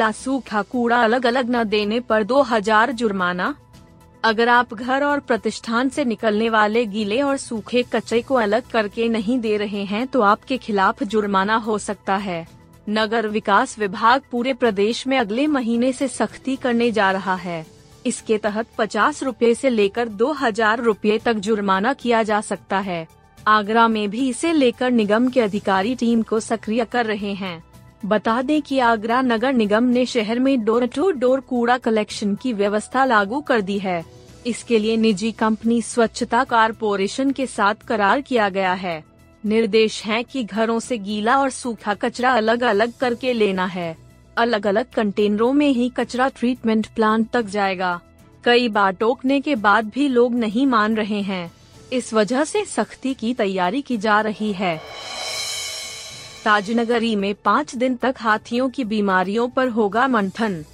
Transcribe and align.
गीला 0.00 0.12
सूखा 0.12 0.60
कूड़ा 0.64 0.98
अलग 0.98 1.26
अलग 1.26 1.50
न 1.50 1.62
देने 1.64 1.98
पर 2.00 2.22
दो 2.24 2.40
हज़ार 2.42 2.92
जुर्माना। 2.92 3.54
अगर 4.24 4.48
आप 4.48 4.72
घर 4.74 5.04
और 5.04 5.20
प्रतिष्ठान 5.20 5.88
से 5.88 6.04
निकलने 6.04 6.48
वाले 6.50 6.84
गीले 6.86 7.20
और 7.22 7.36
सूखे 7.38 7.82
कचरे 7.92 8.20
को 8.22 8.34
अलग 8.36 8.70
करके 8.70 9.08
नहीं 9.08 9.38
दे 9.40 9.56
रहे 9.56 9.84
हैं 9.84 10.06
तो 10.06 10.20
आपके 10.22 10.58
खिलाफ 10.58 11.02
जुर्माना 11.04 11.56
हो 11.58 11.78
सकता 11.80 12.16
है। 12.18 12.46
नगर 12.88 13.26
विकास 13.28 13.78
विभाग 13.78 14.22
पूरे 14.30 14.54
प्रदेश 14.54 15.06
में 15.06 15.18
अगले 15.18 15.46
महीने 15.48 15.92
से 15.92 16.08
सख्ती 16.10 16.56
करने 16.56 16.90
जा 16.92 17.10
रहा 17.12 17.34
है। 17.36 17.64
इसके 18.06 18.38
तहत 18.40 18.66
पचास 18.78 19.22
रूपए 19.22 19.54
से 19.54 19.70
लेकर 19.70 20.08
दो 20.10 20.32
हज़ार 20.34 20.82
रूपए 20.82 21.18
तक 21.24 21.46
जुर्माना 21.46 21.92
किया 21.94 22.22
जा 22.24 22.40
सकता 22.42 22.78
है। 22.80 23.06
आगरा 23.38 23.88
में 23.88 24.08
भी 24.10 24.28
इसे 24.28 24.52
लेकर 24.52 24.90
निगम 24.92 25.28
के 25.28 25.40
अधिकारी 25.42 25.94
टीम 25.96 26.22
को 26.22 26.40
सक्रिय 26.42 26.84
कर 26.84 27.06
रहे 27.06 27.34
हैं। 27.34 27.58
बता 28.04 28.42
दें 28.42 28.62
कि 28.62 28.78
आगरा 28.78 29.20
नगर 29.22 29.52
निगम 29.52 29.84
ने 29.84 30.04
शहर 30.06 30.38
में 30.38 30.64
डोर 30.64 30.86
टू 30.86 31.10
डोर 31.10 31.40
कूड़ा 31.40 31.78
कलेक्शन 31.78 32.34
की 32.34 32.52
व्यवस्था 32.52 33.04
लागू 33.04 33.40
कर 33.40 33.60
दी 33.60 33.78
है। 33.78 34.04
इसके 34.46 34.78
लिए 34.78 34.96
निजी 34.96 35.32
कंपनी 35.32 35.82
स्वच्छता 35.82 36.44
कारपोरेशन 36.44 37.30
के 37.30 37.46
साथ 37.46 37.74
करार 37.74 38.20
किया 38.20 38.48
गया 38.48 38.72
है। 38.72 39.04
निर्देश 39.44 40.02
है 40.04 40.22
कि 40.22 40.44
घरों 40.44 40.78
से 40.80 40.98
गीला 40.98 41.38
और 41.38 41.50
सूखा 41.50 41.94
कचरा 41.94 42.32
अलग 42.32 42.62
अलग 42.62 42.92
करके 43.00 43.32
लेना 43.32 43.66
है। 43.66 43.96
अलग 44.36 44.66
अलग 44.66 44.90
कंटेनरों 44.90 45.52
में 45.52 45.68
ही 45.68 45.88
कचरा 45.88 46.28
ट्रीटमेंट 46.28 46.86
प्लांट 46.86 47.30
तक 47.30 47.42
जाएगा। 47.42 48.00
कई 48.44 48.68
बार 48.68 48.92
टोकने 48.92 49.40
के 49.40 49.54
बाद 49.54 49.90
भी 49.94 50.08
लोग 50.08 50.34
नहीं 50.34 50.66
मान 50.66 50.96
रहे 50.96 51.20
हैं। 51.22 51.50
इस 51.92 52.14
वजह 52.14 52.44
से 52.44 52.64
सख्ती 52.64 53.14
की 53.14 53.34
तैयारी 53.34 53.82
की 53.82 53.96
जा 53.96 54.20
रही 54.20 54.52
है। 54.52 54.80
ताजनगरी 56.44 57.16
में 57.16 57.34
पाँच 57.34 57.74
दिन 57.76 57.96
तक 57.96 58.14
हाथियों 58.18 58.68
की 58.70 58.84
बीमारियों 58.84 59.48
पर 59.48 59.68
होगा 59.68 60.06
मंथन। 60.08 60.64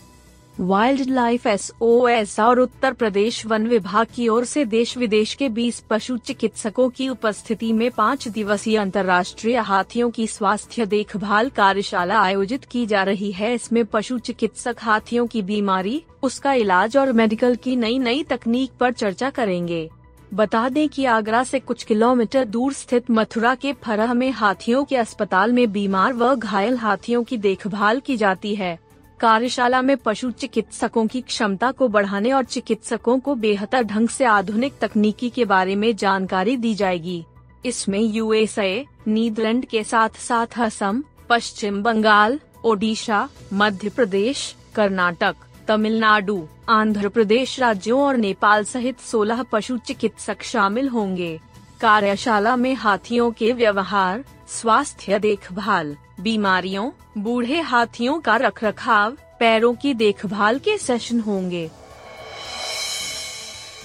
wild 0.60 1.10
life 1.10 1.46
S 1.46 1.70
O 1.82 2.06
S 2.08 2.38
और 2.40 2.60
उत्तर 2.60 2.92
प्रदेश 2.92 3.44
वन 3.46 3.66
विभाग 3.66 4.06
की 4.14 4.28
ओर 4.28 4.44
से 4.44 4.64
देश 4.64 4.96
विदेश 4.98 5.34
के 5.34 5.48
20 5.48 5.80
पशु 5.90 6.16
चिकित्सकों 6.16 6.88
की 6.88 7.08
उपस्थिति 7.08 7.72
में 7.72 7.90
पाँच 7.90 8.28
दिवसीय 8.28 8.76
अंतर्राष्ट्रीय 8.76 9.56
हाथियों 9.56 10.10
की 10.10 10.26
स्वास्थ्य 10.26 10.86
देखभाल 10.86 11.48
कार्यशाला 11.48 12.20
आयोजित 12.20 12.64
की 12.64 12.86
जा 12.86 13.02
रही 13.02 13.32
है। 13.32 13.54
इसमें 13.54 13.84
पशु 13.84 14.18
चिकित्सक 14.18 14.76
हाथियों 14.78 15.26
की 15.26 15.42
बीमारी, 15.42 16.02
उसका 16.22 16.52
इलाज 16.52 16.96
और 16.96 17.12
मेडिकल 17.12 17.56
की 17.56 17.76
नई 17.76 17.98
नई 17.98 18.22
तकनीक 18.22 18.70
पर 18.80 18.92
चर्चा 18.92 19.30
करेंगे। 19.30 19.88
बता 20.34 20.68
दें 20.68 20.88
कि 20.88 21.04
आगरा 21.04 21.42
से 21.44 21.58
कुछ 21.60 21.82
किलोमीटर 21.84 22.44
दूर 22.44 22.72
स्थित 22.72 23.10
मथुरा 23.10 23.54
के 23.54 23.72
फरह 23.72 24.14
में 24.14 24.30
हाथियों 24.30 24.84
के 24.84 24.96
अस्पताल 24.96 25.52
में 25.52 25.72
बीमार 25.72 26.12
व 26.12 26.34
घायल 26.34 26.76
हाथियों 26.76 27.22
की 27.24 27.36
देखभाल 27.36 28.00
की 28.00 28.16
जाती 28.16 28.54
है। 28.54 28.78
कार्यशाला 29.20 29.82
में 29.82 29.96
पशु 29.96 30.30
चिकित्सकों 30.30 31.06
की 31.06 31.20
क्षमता 31.20 31.70
को 31.70 31.88
बढ़ाने 31.88 32.32
और 32.32 32.44
चिकित्सकों 32.44 33.18
को 33.18 33.34
बेहतर 33.34 33.82
ढंग 33.82 34.08
से 34.08 34.24
आधुनिक 34.24 34.78
तकनीकी 34.80 35.30
के 35.30 35.44
बारे 35.44 35.76
में 35.76 35.96
जानकारी 35.96 36.56
दी 36.56 36.74
जाएगी। 36.74 37.24
इसमें 37.64 38.00
यूएसए 38.00 38.84
नीदरलैंड 39.08 39.64
के 39.64 39.84
साथ 39.84 40.18
साथ 40.18 40.60
असम, 40.60 41.02
पश्चिम 41.28 41.82
बंगाल, 41.82 42.40
ओडिशा, 42.64 43.28
मध्य 43.52 43.88
प्रदेश, 43.88 44.54
कर्नाटक 44.74 45.36
तमिलनाडु, 45.68 46.46
आंध्र 46.68 47.08
प्रदेश 47.08 47.60
राज्यों 47.60 48.02
और 48.02 48.16
नेपाल 48.16 48.64
सहित 48.64 49.00
16 49.00 49.42
पशु 49.42 49.78
चिकित्सक 49.78 50.42
शामिल 50.42 50.88
होंगे। 50.88 51.40
कार्यशाला 51.80 52.56
में 52.56 52.74
हाथियों 52.74 53.30
के 53.30 53.52
व्यवहार, 53.52 54.24
स्वास्थ्य 54.48 55.18
देखभाल, 55.18 55.96
बीमारियों, 56.20 56.90
बूढ़े 57.18 57.60
हाथियों 57.60 58.20
का 58.20 58.36
रखरखाव, 58.36 59.16
पैरों 59.40 59.74
की 59.74 59.94
देखभाल 59.94 60.58
के 60.58 60.78
सेशन 60.78 61.20
होंगे। 61.20 61.70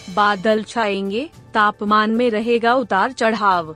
बादल 0.09 0.63
छाएँगे, 0.63 1.30
तापमान 1.53 2.12
में 2.12 2.30
रहेगा 2.30 2.75
उतार 2.75 3.12
चढ़ाव। 3.12 3.75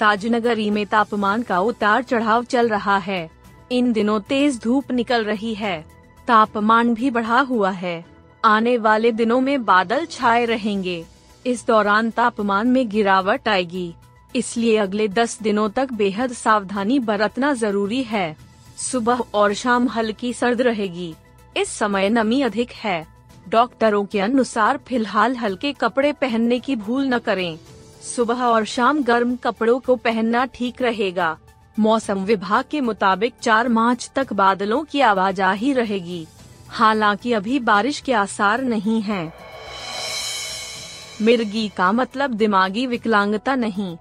ताजनगरी 0.00 0.70
में 0.70 0.86
तापमान 0.86 1.42
का 1.42 1.60
उतार 1.60 2.02
चढ़ाव 2.02 2.44
चल 2.44 2.68
रहा 2.68 2.98
है। 2.98 3.30
इन 3.72 3.92
दिनों 3.92 4.20
तेज 4.20 4.60
धूप 4.60 4.92
निकल 4.92 5.24
रही 5.24 5.54
है। 5.54 5.97
तापमान 6.28 6.92
भी 6.94 7.10
बढ़ा 7.10 7.40
हुआ 7.40 7.70
है। 7.70 8.04
आने 8.44 8.76
वाले 8.78 9.12
दिनों 9.12 9.40
में 9.40 9.64
बादल 9.64 10.04
छाए 10.06 10.44
रहेंगे। 10.44 11.04
इस 11.46 11.66
दौरान 11.66 12.10
तापमान 12.10 12.68
में 12.68 12.88
गिरावट 12.88 13.48
आएगी। 13.48 13.94
इसलिए 14.36 14.76
अगले 14.76 15.08
दस 15.08 15.38
दिनों 15.42 15.68
तक 15.70 15.92
बेहद 15.92 16.32
सावधानी 16.32 16.98
बरतना 16.98 17.52
ज़रूरी 17.54 18.02
है। 18.02 18.36
सुबह 18.78 19.22
और 19.34 19.54
शाम 19.54 19.88
हल्की 19.88 20.32
सर्द 20.32 20.60
रहेगी। 20.60 21.14
इस 21.56 21.68
समय 21.68 22.08
नमी 22.08 22.42
अधिक 22.42 22.72
है। 22.74 23.06
डॉक्टरों 23.48 24.04
के 24.04 24.20
अनुसार 24.20 24.78
फ़िलहाल 24.88 25.36
हल्के 25.36 25.72
कपड़े 25.72 26.12
पहनने 26.12 26.58
की 26.58 26.76
भूल 26.76 27.06
न 27.06 27.18
करें। 27.18 27.58
सुबह 28.06 28.44
और 28.44 28.64
शाम 28.66 29.02
गर्म 29.02 29.36
कपड़ों 29.36 29.78
को 29.78 29.96
पहनना 29.96 30.44
ठीक 30.44 30.82
रहेगा। 30.82 31.36
मौसम 31.78 32.18
विभाग 32.24 32.64
के 32.70 32.80
मुताबिक 32.80 33.34
4 33.42 33.68
मार्च 33.68 34.10
तक 34.14 34.32
बादलों 34.32 34.84
की 34.84 35.00
आवाजाही 35.00 35.72
रहेगी। 35.72 36.26
हालाँकि 36.68 37.32
अभी 37.32 37.58
बारिश 37.58 38.00
के 38.00 38.12
आसार 38.12 38.62
नहीं 38.62 39.02
हैं। 39.02 39.32
मिर्गी 41.22 41.68
का 41.68 41.92
मतलब 41.92 42.30
दिमागी 42.30 42.86
विकलांगता 42.86 43.54
नहीं। 43.54 43.96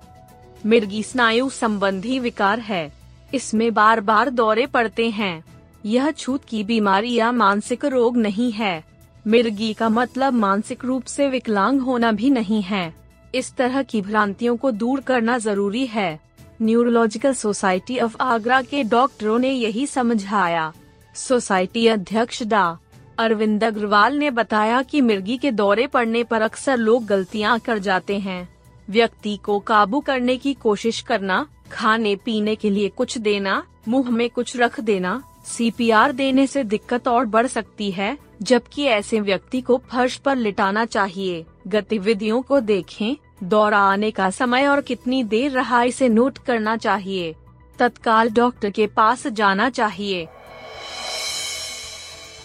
मिर्गी 0.65 1.03
स्नायु 1.03 1.49
संबंधी 1.49 2.19
विकार 2.19 2.59
है। 2.59 2.93
इसमें 3.33 3.73
बार 3.73 4.01
बार 4.01 4.29
दौरे 4.29 4.65
पड़ते 4.65 5.09
हैं। 5.09 5.43
यह 5.85 6.11
छूत 6.11 6.45
की 6.45 6.63
बीमारी 6.63 7.13
या 7.13 7.31
मानसिक 7.31 7.85
रोग 7.85 8.17
नहीं 8.17 8.51
है। 8.51 8.83
मिर्गी 9.27 9.73
का 9.73 9.89
मतलब 9.89 10.33
मानसिक 10.33 10.85
रूप 10.85 11.03
से 11.03 11.29
विकलांग 11.29 11.81
होना 11.81 12.11
भी 12.11 12.29
नहीं 12.29 12.61
है। 12.61 12.93
इस 13.35 13.55
तरह 13.55 13.83
की 13.83 14.01
भ्रांतियों 14.01 14.57
को 14.57 14.71
दूर 14.71 15.01
करना 15.01 15.37
ज़रूरी 15.37 15.85
है। 15.85 16.26
न्यूरोलॉजिकल 16.61 17.33
सोसाइटी 17.33 17.99
ऑफ़ 17.99 18.15
आगरा 18.21 18.61
के 18.61 18.83
डॉक्टरों 18.83 19.39
ने 19.39 19.51
यही 19.51 19.87
समझाया। 19.87 20.73
सोसाइटी 21.15 21.87
अध्यक्ष 21.87 22.43
डा. 22.43 22.79
अरविंद 23.19 23.63
अग्रवाल 23.63 24.17
ने 24.17 24.31
बताया 24.31 24.81
कि 24.81 25.01
मिर्गी 25.01 25.37
के 25.37 25.51
दौरे 25.51 25.87
पड़ने 25.87 26.23
पर 26.23 26.41
अक्सर 26.41 26.77
लोग 26.77 27.05
गलतियाँ 27.05 27.59
कर 27.59 27.77
जाते 27.77 28.19
हैं। 28.19 28.49
व्यक्ति 28.89 29.37
को 29.37 29.59
काबू 29.59 29.99
करने 29.99 30.37
की 30.37 30.53
कोशिश 30.53 31.01
करना, 31.01 31.47
खाने 31.71 32.15
पीने 32.15 32.55
के 32.55 32.69
लिए 32.69 32.89
कुछ 32.89 33.17
देना, 33.17 33.63
मुँह 33.87 34.09
में 34.09 34.29
कुछ 34.29 34.57
रख 34.57 34.79
देना, 34.79 35.23
सीपीआर 35.45 36.11
देने 36.11 36.47
से 36.47 36.63
दिक्कत 36.63 37.07
और 37.07 37.25
बढ़ 37.25 37.47
सकती 37.47 37.91
है, 37.91 38.17
जबकि 38.41 38.83
ऐसे 38.83 39.19
व्यक्ति 39.19 39.61
को 39.61 39.81
फर्श 39.91 40.15
पर 40.15 40.35
लिटाना 40.35 40.85
चाहिए। 40.85 41.45
गतिविधियों 41.67 42.41
को 42.41 42.59
देखें 42.59 43.15
दौरा 43.41 43.79
आने 43.81 44.09
का 44.11 44.29
समय 44.29 44.67
और 44.67 44.81
कितनी 44.81 45.23
देर 45.25 45.51
रहा 45.51 45.83
इसे 45.83 46.09
नोट 46.09 46.37
करना 46.37 46.75
चाहिए। 46.77 47.35
तत्काल 47.79 48.29
डॉक्टर 48.29 48.69
के 48.69 48.87
पास 48.87 49.27
जाना 49.29 49.69
चाहिए। 49.69 50.27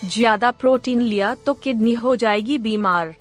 ज़्यादा 0.04 0.50
प्रोटीन 0.50 1.00
लिया 1.00 1.34
तो 1.36 1.54
किडनी 1.54 1.92
हो 1.94 2.14
जाएगी 2.16 2.58
बीमार। 2.58 3.14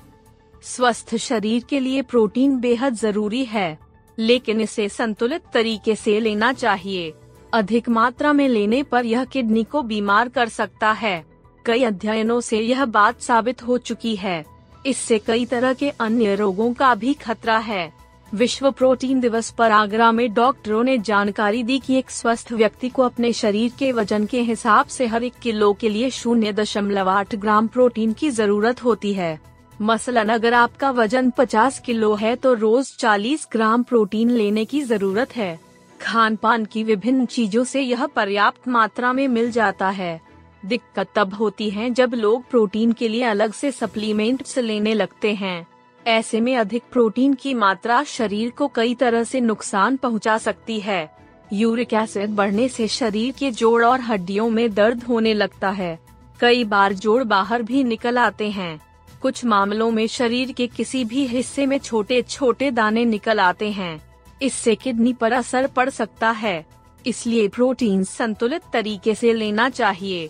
स्वस्थ 0.64 1.16
शरीर 1.18 1.64
के 1.70 1.80
लिए 1.80 2.02
प्रोटीन 2.02 2.60
बेहद 2.60 2.96
ज़रूरी 2.96 3.44
है, 3.46 3.78
लेकिन 4.18 4.62
इसे 4.62 4.88
संतुलित 4.90 5.42
तरीके 5.54 5.96
से 5.96 6.20
लेना 6.20 6.52
चाहिए। 6.54 7.14
अधिक 7.54 7.90
मात्रा 7.90 8.34
में 8.34 8.48
लेने 8.48 8.82
पर 8.84 9.06
यह 9.06 9.26
किडनी 9.26 9.64
को 9.64 9.82
बीमार 9.84 10.30
कर 10.30 10.50
सकता 10.50 10.92
है। 10.92 11.24
कई 11.66 11.84
अध्ययनों 11.84 12.40
से 12.42 12.60
यह 12.60 12.86
बात 12.88 13.22
साबित 13.22 13.64
हो 13.64 13.78
चुकी 13.80 14.16
है। 14.16 14.44
इससे 14.86 15.20
कई 15.20 15.46
तरह 15.46 15.74
के 15.74 15.90
अन्य 15.90 16.36
रोगों 16.36 16.72
का 16.74 16.94
भी 16.96 17.14
खतरा 17.14 17.58
है। 17.58 17.92
विश्व 18.34 18.70
प्रोटीन 18.72 19.20
दिवस 19.20 19.50
पर 19.50 19.72
आगरा 19.72 20.12
में 20.12 20.34
डॉक्टरों 20.34 20.84
ने 20.84 20.98
जानकारी 20.98 21.64
दी 21.64 21.80
कि 21.80 21.96
एक 21.96 22.12
स्वस्थ 22.12 22.52
व्यक्ति 22.52 22.90
को 22.90 23.04
अपने 23.04 23.32
शरीर 23.34 23.72
के 23.80 23.92
वज़न 23.92 24.26
के 24.26 24.42
हिसाब 24.42 24.86
से 24.86 25.08
हर 25.08 25.24
एक 25.24 25.34
किलो 25.42 25.72
के 25.74 25.90
लिए 25.90 26.10
शून्य 26.10 26.54
दशमलव 26.54 27.10
आठ 27.10 27.36
ग्राम 27.36 27.68
प्रोटीन 27.68 28.14
की 28.14 28.30
ज़रूरत 28.30 28.84
होती 28.84 29.14
है। 29.14 29.40
मसलन, 29.82 30.30
अगर 30.30 30.54
आपका 30.54 30.92
वज़न 30.92 31.30
50 31.30 31.80
किलो 31.80 32.14
है 32.16 32.36
तो 32.36 32.54
रोज 32.54 32.96
40 32.98 33.48
ग्राम 33.52 33.84
प्रोटीन 33.84 34.30
लेने 34.30 34.66
की 34.66 34.82
ज़रूरत 34.82 35.36
है। 35.36 35.60
खान 36.02 36.36
पान 36.36 36.66
की 36.66 36.84
विभिन्न 36.84 37.26
चीज़ों 37.26 37.64
से 37.64 37.82
यह 37.82 38.06
पर्याप्त 38.06 38.68
मात्रा 38.68 39.14
में 39.14 39.28
मिल 39.28 39.52
जाता 39.52 39.90
है। 39.90 40.20
दिक्कत 40.66 41.08
तब 41.16 41.34
होती 41.34 41.70
है 41.70 41.90
जब 41.90 42.14
लोग 42.14 42.50
प्रोटीन 42.50 42.92
के 42.92 43.08
लिए 43.08 43.24
अलग 43.24 43.54
से 43.54 43.72
सप्लीमेंट्स 43.72 44.58
लेने 44.58 44.94
लगते 44.94 45.34
हैं। 45.34 45.68
ऐसे 46.08 46.42
में 46.42 46.56
अधिक 46.58 46.84
प्रोटीन 46.92 47.34
की 47.34 47.54
मात्रा 47.54 48.04
शरीर 48.04 48.50
को 48.50 48.68
कई 48.68 48.96
तरह 48.96 49.24
से 49.24 49.40
नुकसान 49.42 49.98
पहुँचा 49.98 50.38
सकती 50.38 50.80
है। 50.80 51.18
यूरिक 51.54 51.94
एसिड 51.94 52.30
बढ़ने 52.30 52.68
से 52.68 52.88
शरीर 52.88 53.34
के 53.40 53.52
जोड़ 53.52 53.84
और 53.86 54.02
हड्डियों 54.02 54.50
में 54.50 54.74
दर्द 54.74 55.04
होने 55.04 55.34
लगता 55.34 55.70
है। 55.70 56.00
कई 56.40 56.64
बार 56.64 56.94
जोड़ 56.94 57.24
बाहर 57.24 57.64
भी 57.64 57.84
निकल 57.84 58.18
आते 58.18 58.50
हैं। 58.50 58.80
कुछ 59.22 59.46
मामलों 59.46 59.92
में 59.92 60.08
शरीर 60.08 60.52
के 60.52 60.68
किसी 60.68 61.06
भी 61.06 61.26
हिस्से 61.26 61.66
में 61.66 61.78
छोटे 61.78 62.22
छोटे 62.22 62.72
दाने 62.72 63.06
निकल 63.06 63.40
आते 63.40 63.72
हैं। 63.72 64.02
इससे 64.42 64.76
किडनी 64.76 65.14
पर 65.14 65.34
असर 65.34 65.68
पड़ 65.68 65.90
सकता 65.90 66.32
है। 66.32 66.66
इसलिए 67.08 67.48
प्रोटीन 67.48 68.04
संतुलित 68.04 68.62
तरीके 68.74 69.16
से 69.16 69.34
लेना 69.34 69.70
चाहिए। 69.70 70.30